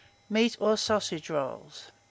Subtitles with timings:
[0.31, 1.93] MEAT OR SAUSAGE ROLLS.
[1.93, 1.93] 1373.